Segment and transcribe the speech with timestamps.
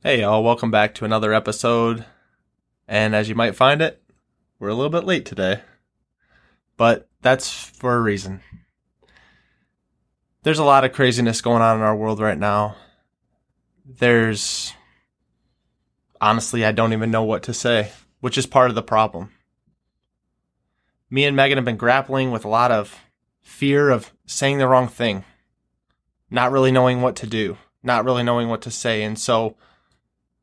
[0.00, 2.04] Hey, y'all, welcome back to another episode.
[2.86, 4.00] And as you might find it,
[4.60, 5.62] we're a little bit late today.
[6.76, 8.40] But that's for a reason.
[10.44, 12.76] There's a lot of craziness going on in our world right now.
[13.84, 14.72] There's.
[16.20, 17.90] Honestly, I don't even know what to say,
[18.20, 19.32] which is part of the problem.
[21.10, 22.96] Me and Megan have been grappling with a lot of
[23.42, 25.24] fear of saying the wrong thing,
[26.30, 29.02] not really knowing what to do, not really knowing what to say.
[29.02, 29.56] And so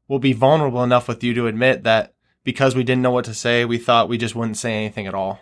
[0.08, 3.34] we'll be vulnerable enough with you to admit that because we didn't know what to
[3.34, 5.40] say, we thought we just wouldn't say anything at all.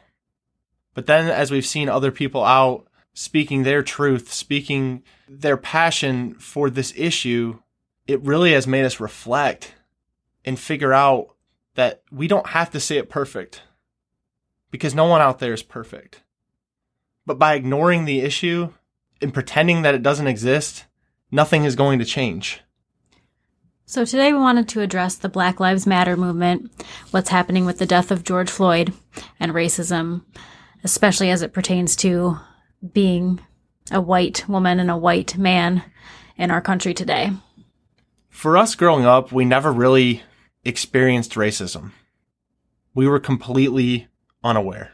[0.94, 6.70] But then, as we've seen other people out speaking their truth, speaking their passion for
[6.70, 7.60] this issue,
[8.08, 9.76] it really has made us reflect
[10.46, 11.36] and figure out
[11.76, 13.64] that we don't have to say it perfect
[14.72, 16.24] because no one out there is perfect.
[17.26, 18.74] But by ignoring the issue
[19.22, 20.86] and pretending that it doesn't exist,
[21.32, 22.62] nothing is going to change.
[23.94, 26.72] So, today we wanted to address the Black Lives Matter movement,
[27.12, 28.92] what's happening with the death of George Floyd,
[29.40, 30.24] and racism,
[30.84, 32.40] especially as it pertains to
[32.92, 33.40] being
[33.92, 35.84] a white woman and a white man
[36.38, 37.34] in our country today.
[38.30, 40.24] For us growing up, we never really
[40.66, 41.92] experienced racism.
[42.96, 44.08] We were completely
[44.44, 44.94] unaware.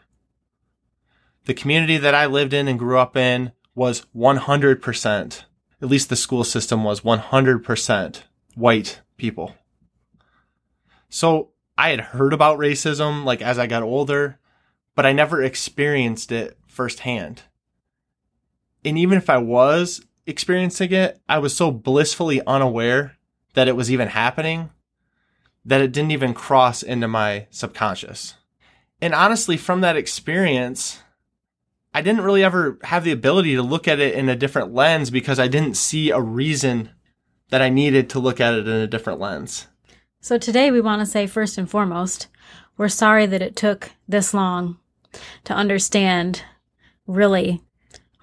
[1.45, 5.43] The community that I lived in and grew up in was 100%,
[5.81, 8.23] at least the school system was 100%
[8.55, 9.55] white people.
[11.09, 14.39] So I had heard about racism like as I got older,
[14.95, 17.43] but I never experienced it firsthand.
[18.83, 23.17] And even if I was experiencing it, I was so blissfully unaware
[23.53, 24.69] that it was even happening
[25.65, 28.35] that it didn't even cross into my subconscious.
[29.01, 30.99] And honestly, from that experience,
[31.93, 35.09] I didn't really ever have the ability to look at it in a different lens
[35.09, 36.91] because I didn't see a reason
[37.49, 39.67] that I needed to look at it in a different lens.
[40.21, 42.27] So, today we want to say first and foremost,
[42.77, 44.77] we're sorry that it took this long
[45.45, 46.43] to understand
[47.07, 47.61] really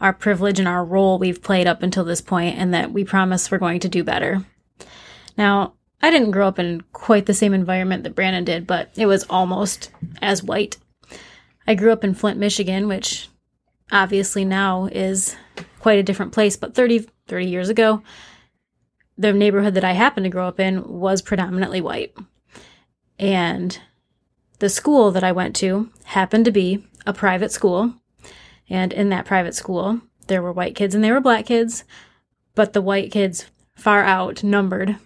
[0.01, 3.51] our privilege and our role we've played up until this point, and that we promise
[3.51, 4.45] we're going to do better.
[5.37, 9.07] Now, I didn't grow up in quite the same environment that Brandon did, but it
[9.07, 10.77] was almost as white.
[11.67, 13.29] I grew up in Flint, Michigan, which
[13.91, 15.35] obviously now is
[15.81, 18.03] quite a different place, but 30, 30 years ago,
[19.19, 22.15] the neighborhood that I happened to grow up in was predominantly white.
[23.19, 23.79] And
[24.59, 27.95] the school that I went to happened to be a private school.
[28.69, 31.85] And in that private school, there were white kids and there were black kids,
[32.55, 34.97] but the white kids far outnumbered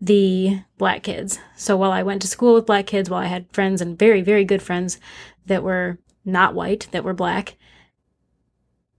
[0.00, 1.38] the black kids.
[1.56, 4.22] So while I went to school with black kids, while I had friends and very,
[4.22, 4.98] very good friends
[5.46, 7.56] that were not white, that were black,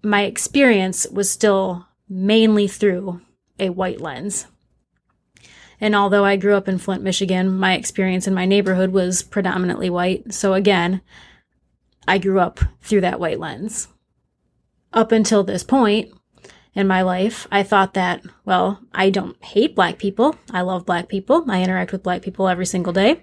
[0.04, 3.22] my experience was still mainly through
[3.62, 4.48] a white lens.
[5.80, 9.90] And although I grew up in Flint, Michigan, my experience in my neighborhood was predominantly
[9.90, 10.34] white.
[10.34, 11.02] So again,
[12.08, 13.88] I grew up through that white lens.
[14.94, 16.12] Up until this point
[16.74, 20.36] in my life, I thought that, well, I don't hate black people.
[20.52, 21.46] I love black people.
[21.50, 23.22] I interact with black people every single day.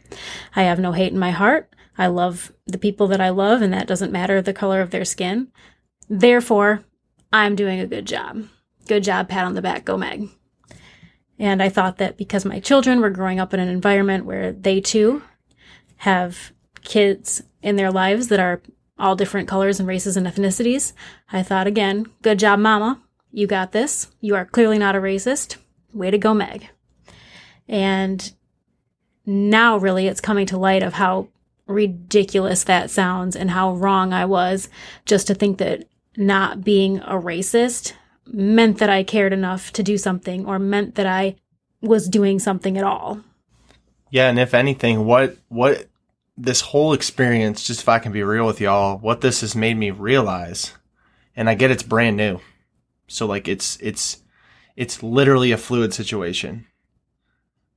[0.56, 1.74] I have no hate in my heart.
[1.96, 5.04] I love the people that I love, and that doesn't matter the color of their
[5.04, 5.48] skin.
[6.08, 6.84] Therefore,
[7.32, 8.44] I'm doing a good job.
[8.88, 10.30] Good job, pat on the back, go Meg.
[11.38, 14.80] And I thought that because my children were growing up in an environment where they
[14.80, 15.22] too
[15.98, 18.62] have kids in their lives that are
[18.98, 20.94] all different colors and races and ethnicities,
[21.30, 23.00] I thought again, good job, mama.
[23.30, 24.08] You got this.
[24.20, 25.56] You are clearly not a racist.
[25.92, 26.70] Way to go, Meg.
[27.68, 28.32] And
[29.26, 31.28] now, really, it's coming to light of how
[31.66, 34.70] ridiculous that sounds and how wrong I was
[35.04, 35.84] just to think that
[36.16, 37.92] not being a racist
[38.32, 41.36] meant that I cared enough to do something or meant that I
[41.80, 43.20] was doing something at all.
[44.10, 45.86] Yeah, and if anything, what what
[46.36, 49.76] this whole experience, just if I can be real with y'all, what this has made
[49.76, 50.72] me realize,
[51.36, 52.40] and I get it's brand new.
[53.06, 54.22] So like it's it's
[54.76, 56.66] it's literally a fluid situation.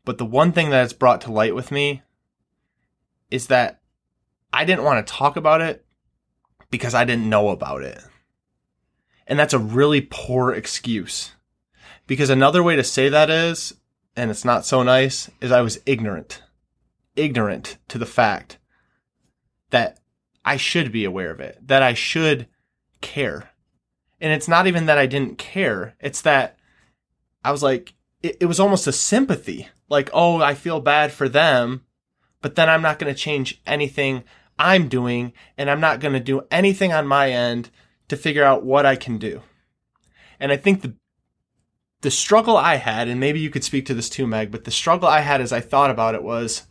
[0.05, 2.01] But the one thing that it's brought to light with me
[3.29, 3.81] is that
[4.53, 5.85] I didn't want to talk about it
[6.69, 8.01] because I didn't know about it.
[9.31, 11.35] And that's a really poor excuse.
[12.05, 13.73] Because another way to say that is,
[14.13, 16.43] and it's not so nice, is I was ignorant.
[17.15, 18.57] Ignorant to the fact
[19.69, 20.01] that
[20.43, 22.49] I should be aware of it, that I should
[22.99, 23.51] care.
[24.19, 26.59] And it's not even that I didn't care, it's that
[27.41, 29.69] I was like, it, it was almost a sympathy.
[29.87, 31.85] Like, oh, I feel bad for them,
[32.41, 34.25] but then I'm not going to change anything
[34.59, 37.69] I'm doing, and I'm not going to do anything on my end
[38.11, 39.41] to figure out what I can do.
[40.37, 40.95] And I think the
[42.01, 44.71] the struggle I had, and maybe you could speak to this too, Meg, but the
[44.71, 46.63] struggle I had as I thought about it was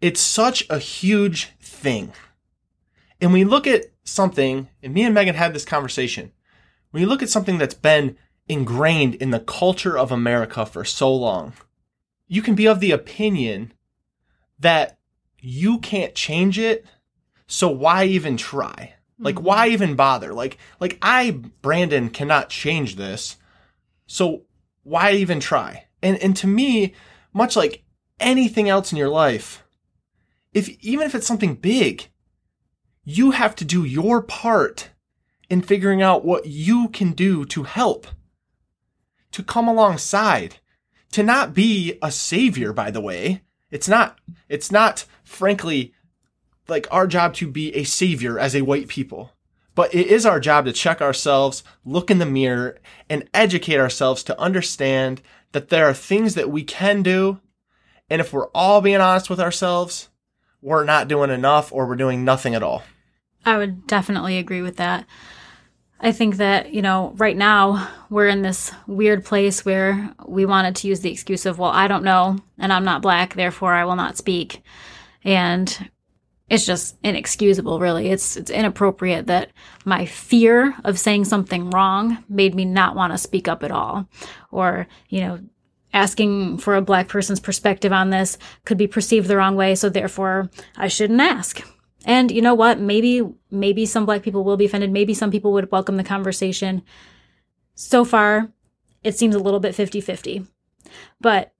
[0.00, 2.14] it's such a huge thing.
[3.20, 6.32] And we look at something, and me and Megan had this conversation.
[6.90, 8.16] When you look at something that's been
[8.48, 11.52] ingrained in the culture of America for so long,
[12.28, 13.74] you can be of the opinion
[14.58, 14.96] that
[15.38, 16.86] you can't change it,
[17.46, 18.95] so why even try?
[19.18, 19.44] Like mm-hmm.
[19.44, 20.34] why even bother?
[20.34, 23.36] Like like I Brandon cannot change this.
[24.06, 24.42] So
[24.82, 25.86] why even try?
[26.02, 26.94] And and to me,
[27.32, 27.84] much like
[28.20, 29.64] anything else in your life,
[30.52, 32.08] if even if it's something big,
[33.04, 34.90] you have to do your part
[35.48, 38.06] in figuring out what you can do to help,
[39.30, 40.56] to come alongside,
[41.12, 43.42] to not be a savior, by the way.
[43.70, 44.18] It's not,
[44.48, 45.94] it's not, frankly,
[46.68, 49.32] like our job to be a savior as a white people.
[49.74, 52.78] But it is our job to check ourselves, look in the mirror,
[53.10, 55.20] and educate ourselves to understand
[55.52, 57.40] that there are things that we can do.
[58.08, 60.08] And if we're all being honest with ourselves,
[60.62, 62.82] we're not doing enough or we're doing nothing at all.
[63.44, 65.06] I would definitely agree with that.
[66.00, 70.76] I think that, you know, right now we're in this weird place where we wanted
[70.76, 73.84] to use the excuse of, well, I don't know and I'm not black, therefore I
[73.84, 74.62] will not speak.
[75.24, 75.90] And
[76.48, 78.08] it's just inexcusable, really.
[78.10, 79.50] It's, it's inappropriate that
[79.84, 84.08] my fear of saying something wrong made me not want to speak up at all.
[84.52, 85.40] Or, you know,
[85.92, 89.88] asking for a black person's perspective on this could be perceived the wrong way, so
[89.88, 91.62] therefore I shouldn't ask.
[92.04, 92.78] And you know what?
[92.78, 94.92] Maybe, maybe some black people will be offended.
[94.92, 96.82] Maybe some people would welcome the conversation.
[97.74, 98.52] So far,
[99.02, 100.46] it seems a little bit 50 50.
[101.20, 101.52] But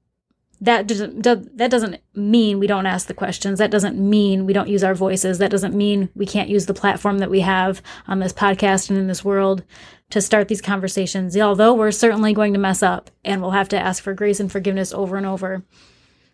[0.61, 3.59] that doesn't, that doesn't mean we don't ask the questions.
[3.59, 5.39] That doesn't mean we don't use our voices.
[5.39, 8.99] That doesn't mean we can't use the platform that we have on this podcast and
[8.99, 9.65] in this world
[10.11, 11.37] to start these conversations.
[11.37, 14.51] Although we're certainly going to mess up and we'll have to ask for grace and
[14.51, 15.63] forgiveness over and over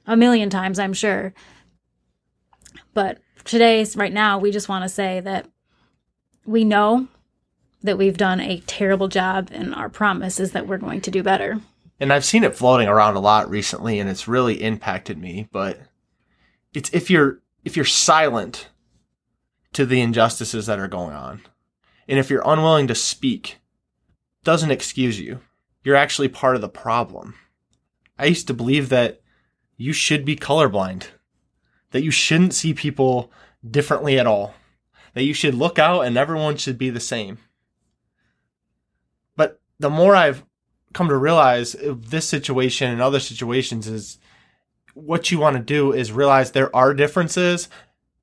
[0.06, 1.34] a million times, I'm sure.
[2.94, 5.48] But today, right now, we just want to say that
[6.44, 7.08] we know
[7.82, 11.22] that we've done a terrible job, and our promise is that we're going to do
[11.22, 11.60] better.
[12.02, 15.48] And I've seen it floating around a lot recently, and it's really impacted me.
[15.52, 15.80] But
[16.74, 18.70] it's if you're if you're silent
[19.72, 21.42] to the injustices that are going on,
[22.08, 23.58] and if you're unwilling to speak,
[24.42, 25.42] doesn't excuse you.
[25.84, 27.36] You're actually part of the problem.
[28.18, 29.20] I used to believe that
[29.76, 31.06] you should be colorblind
[31.92, 33.30] that you shouldn't see people
[33.68, 34.54] differently at all,
[35.14, 37.38] that you should look out and everyone should be the same.
[39.36, 40.44] But the more I've
[40.92, 44.18] come to realize this situation and other situations is
[44.94, 47.68] what you want to do is realize there are differences,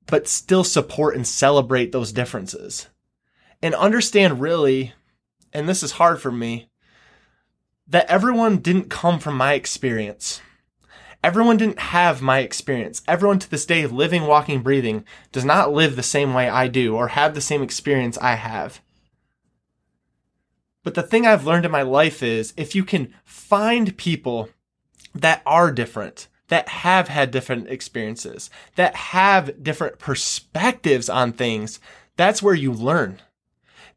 [0.06, 2.88] but still support and celebrate those differences.
[3.62, 4.94] And understand really,
[5.52, 6.68] and this is hard for me,
[7.88, 10.40] that everyone didn't come from my experience
[11.22, 13.02] Everyone didn't have my experience.
[13.06, 16.96] Everyone to this day, living, walking, breathing, does not live the same way I do
[16.96, 18.80] or have the same experience I have.
[20.90, 24.48] But the thing I've learned in my life is if you can find people
[25.14, 31.78] that are different, that have had different experiences, that have different perspectives on things,
[32.16, 33.22] that's where you learn.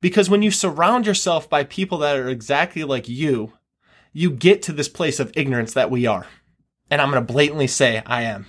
[0.01, 3.53] Because when you surround yourself by people that are exactly like you,
[4.11, 6.27] you get to this place of ignorance that we are.
[6.91, 8.45] And I'm going to blatantly say I am.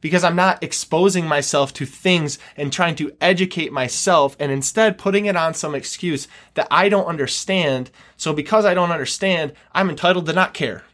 [0.00, 5.26] Because I'm not exposing myself to things and trying to educate myself and instead putting
[5.26, 7.90] it on some excuse that I don't understand.
[8.16, 10.84] So because I don't understand, I'm entitled to not care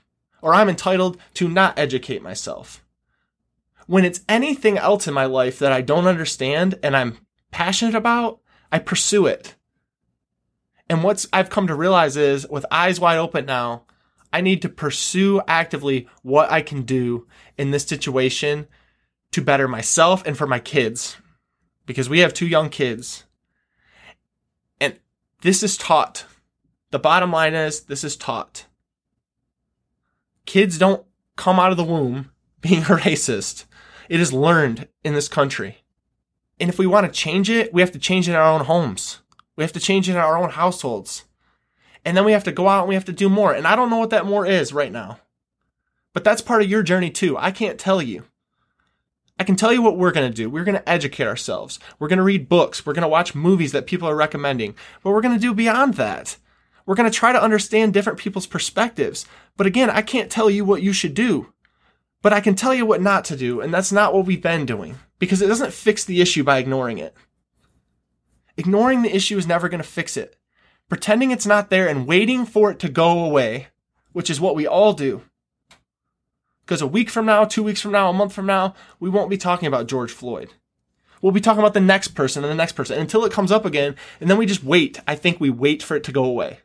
[0.42, 2.84] or I'm entitled to not educate myself.
[3.86, 7.18] When it's anything else in my life that I don't understand and I'm
[7.52, 8.40] passionate about,
[8.72, 9.54] I pursue it.
[10.88, 13.84] And what's I've come to realize is with eyes wide open now,
[14.32, 18.66] I need to pursue actively what I can do in this situation
[19.33, 21.16] to better myself and for my kids
[21.85, 23.25] because we have two young kids.
[24.80, 24.99] And
[25.42, 26.25] this is taught.
[26.90, 28.66] The bottom line is this is taught.
[30.47, 31.04] Kids don't
[31.37, 32.30] come out of the womb
[32.61, 33.64] being a racist.
[34.09, 35.78] It is learned in this country.
[36.59, 38.64] And if we want to change it, we have to change it in our own
[38.64, 39.21] homes.
[39.56, 41.25] We have to change it in our own households
[42.06, 43.52] and then we have to go out and we have to do more.
[43.52, 45.18] And I don't know what that more is right now.
[46.12, 47.37] But that's part of your journey too.
[47.37, 48.23] I can't tell you.
[49.38, 50.49] I can tell you what we're going to do.
[50.49, 51.78] We're going to educate ourselves.
[51.99, 52.87] We're going to read books.
[52.87, 54.75] We're going to watch movies that people are recommending.
[55.02, 56.37] But we're going to do beyond that.
[56.87, 59.26] We're going to try to understand different people's perspectives.
[59.57, 61.52] But again, I can't tell you what you should do.
[62.23, 63.61] But I can tell you what not to do.
[63.61, 66.99] And that's not what we've been doing because it doesn't fix the issue by ignoring
[66.99, 67.14] it.
[68.57, 70.37] Ignoring the issue is never going to fix it
[70.88, 73.69] pretending it's not there and waiting for it to go away,
[74.12, 75.23] which is what we all do.
[76.66, 79.30] Because a week from now, two weeks from now, a month from now, we won't
[79.30, 80.52] be talking about George Floyd.
[81.23, 83.64] We'll be talking about the next person and the next person until it comes up
[83.64, 85.00] again, and then we just wait.
[85.06, 86.61] I think we wait for it to go away.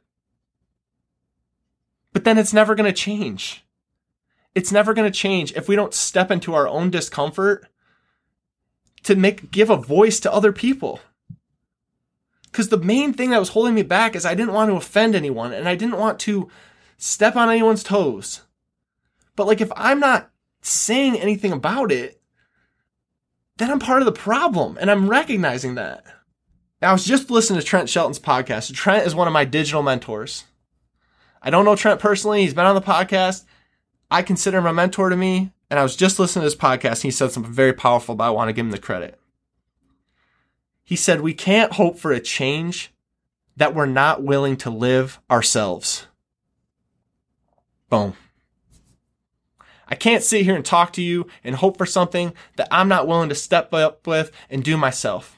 [2.13, 3.63] But then it's never going to change.
[4.55, 7.67] It's never going to change if we don't step into our own discomfort
[9.03, 10.99] to make give a voice to other people.
[12.51, 15.15] Cuz the main thing that was holding me back is I didn't want to offend
[15.15, 16.49] anyone and I didn't want to
[16.97, 18.41] step on anyone's toes.
[19.41, 20.29] But like if I'm not
[20.61, 22.21] saying anything about it,
[23.57, 26.05] then I'm part of the problem and I'm recognizing that.
[26.79, 28.71] Now, I was just listening to Trent Shelton's podcast.
[28.75, 30.43] Trent is one of my digital mentors.
[31.41, 32.43] I don't know Trent personally.
[32.43, 33.45] He's been on the podcast.
[34.11, 35.51] I consider him a mentor to me.
[35.71, 38.25] And I was just listening to his podcast and he said something very powerful, but
[38.25, 39.19] I want to give him the credit.
[40.83, 42.93] He said, We can't hope for a change
[43.57, 46.05] that we're not willing to live ourselves.
[47.89, 48.15] Boom.
[49.91, 53.07] I can't sit here and talk to you and hope for something that I'm not
[53.07, 55.37] willing to step up with and do myself.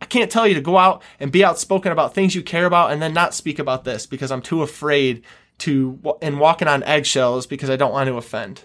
[0.00, 2.92] I can't tell you to go out and be outspoken about things you care about
[2.92, 5.24] and then not speak about this because I'm too afraid
[5.58, 8.62] to and walking on eggshells because I don't want to offend.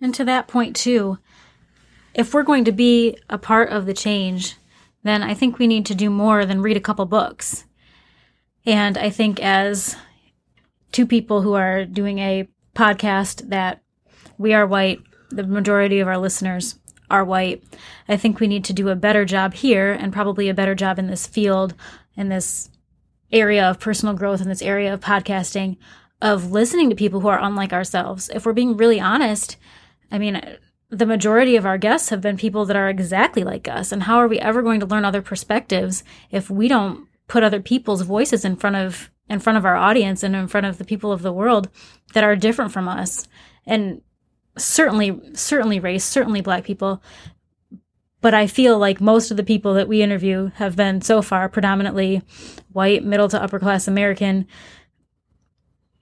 [0.00, 1.18] And to that point too,
[2.14, 4.56] if we're going to be a part of the change,
[5.02, 7.64] then I think we need to do more than read a couple books.
[8.64, 9.94] And I think as
[10.90, 13.81] two people who are doing a podcast that
[14.42, 16.78] we are white, the majority of our listeners
[17.10, 17.62] are white.
[18.08, 20.98] I think we need to do a better job here and probably a better job
[20.98, 21.74] in this field,
[22.16, 22.68] in this
[23.30, 25.76] area of personal growth, in this area of podcasting,
[26.20, 28.30] of listening to people who are unlike ourselves.
[28.34, 29.56] If we're being really honest,
[30.10, 30.40] I mean,
[30.90, 33.92] the majority of our guests have been people that are exactly like us.
[33.92, 37.60] And how are we ever going to learn other perspectives if we don't put other
[37.60, 40.84] people's voices in front of in front of our audience and in front of the
[40.84, 41.70] people of the world
[42.12, 43.26] that are different from us?
[43.64, 44.02] And
[44.56, 47.02] certainly certainly race, certainly black people.
[48.20, 51.48] But I feel like most of the people that we interview have been so far
[51.48, 52.22] predominantly
[52.72, 54.46] white, middle to upper class American,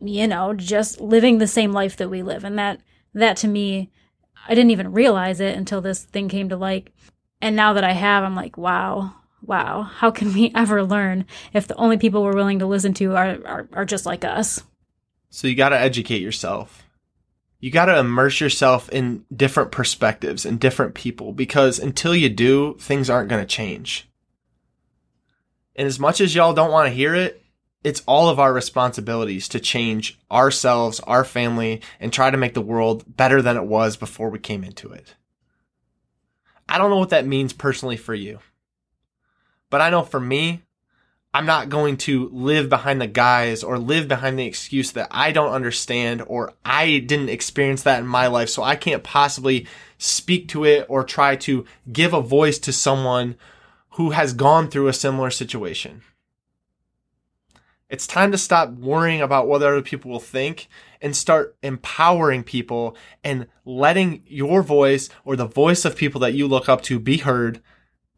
[0.00, 2.44] you know, just living the same life that we live.
[2.44, 2.80] And that
[3.14, 3.90] that to me,
[4.46, 6.90] I didn't even realize it until this thing came to light.
[7.40, 11.66] And now that I have, I'm like, wow, wow, how can we ever learn if
[11.66, 14.62] the only people we're willing to listen to are, are, are just like us?
[15.30, 16.89] So you got to educate yourself
[17.60, 22.74] you got to immerse yourself in different perspectives and different people because until you do,
[22.80, 24.08] things aren't going to change.
[25.76, 27.42] And as much as y'all don't want to hear it,
[27.84, 32.60] it's all of our responsibilities to change ourselves, our family, and try to make the
[32.60, 35.14] world better than it was before we came into it.
[36.68, 38.40] I don't know what that means personally for you.
[39.70, 40.62] But I know for me,
[41.32, 45.30] I'm not going to live behind the guise or live behind the excuse that I
[45.30, 48.48] don't understand or I didn't experience that in my life.
[48.48, 53.36] So I can't possibly speak to it or try to give a voice to someone
[53.90, 56.02] who has gone through a similar situation.
[57.88, 60.68] It's time to stop worrying about what other people will think
[61.00, 66.48] and start empowering people and letting your voice or the voice of people that you
[66.48, 67.60] look up to be heard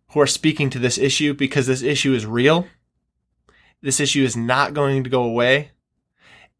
[0.08, 2.66] who are speaking to this issue because this issue is real
[3.82, 5.70] this issue is not going to go away.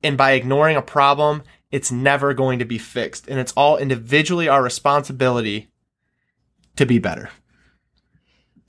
[0.02, 3.29] And by ignoring a problem, it's never going to be fixed.
[3.29, 5.69] And it's all individually our responsibility
[6.76, 7.31] to be better.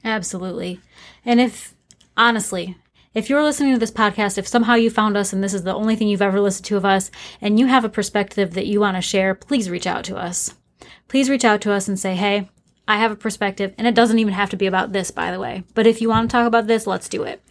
[0.05, 0.79] Absolutely.
[1.25, 1.73] And if,
[2.15, 2.77] honestly,
[3.13, 5.73] if you're listening to this podcast, if somehow you found us and this is the
[5.73, 7.09] only thing you've ever listened to of us,
[7.41, 10.53] and you have a perspective that you want to share, please reach out to us.
[11.07, 12.49] Please reach out to us and say, hey,
[12.87, 15.39] I have a perspective, and it doesn't even have to be about this, by the
[15.39, 15.63] way.
[15.73, 17.41] But if you want to talk about this, let's do it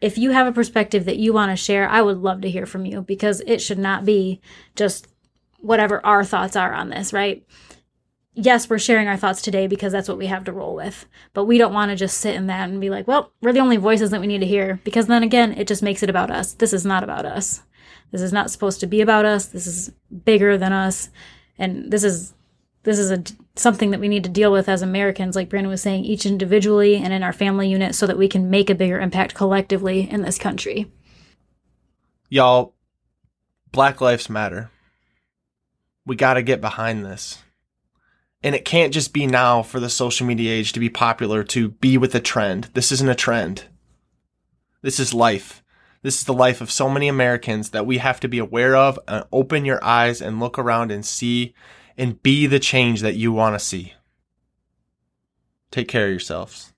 [0.00, 2.66] if you have a perspective that you want to share, I would love to hear
[2.66, 4.40] from you because it should not be
[4.74, 5.08] just
[5.60, 7.46] whatever our thoughts are on this, right?
[8.34, 11.06] Yes, we're sharing our thoughts today because that's what we have to roll with.
[11.32, 13.60] But we don't want to just sit in that and be like, well, we're the
[13.60, 16.30] only voices that we need to hear because then again, it just makes it about
[16.30, 16.52] us.
[16.52, 17.62] This is not about us.
[18.12, 19.46] This is not supposed to be about us.
[19.46, 19.90] This is
[20.24, 21.08] bigger than us.
[21.58, 22.34] And this is
[22.86, 23.22] this is a
[23.56, 26.94] something that we need to deal with as Americans, like Brandon was saying, each individually
[26.96, 30.22] and in our family unit, so that we can make a bigger impact collectively in
[30.22, 30.90] this country.
[32.28, 32.74] Y'all,
[33.72, 34.70] Black Lives Matter.
[36.06, 37.42] We got to get behind this.
[38.42, 41.70] And it can't just be now for the social media age to be popular, to
[41.70, 42.68] be with the trend.
[42.74, 43.64] This isn't a trend.
[44.82, 45.64] This is life.
[46.02, 49.00] This is the life of so many Americans that we have to be aware of
[49.08, 51.52] and open your eyes and look around and see
[51.96, 53.94] and be the change that you want to see.
[55.70, 56.72] Take care of yourselves.